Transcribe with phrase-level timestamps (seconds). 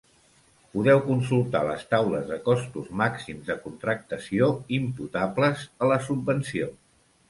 [0.77, 6.77] Podeu consultar les taules de costos màxims de contractació imputables a la subvenció.